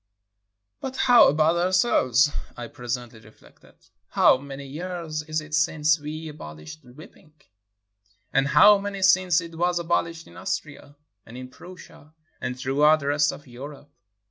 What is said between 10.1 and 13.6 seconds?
in Austria? and in Prussia? and throughout the rest of